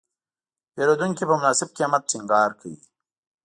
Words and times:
پیرودونکی 0.73 1.23
په 1.29 1.35
مناسب 1.39 1.69
قیمت 1.77 2.03
ټینګار 2.11 2.49
کوي. 2.59 2.79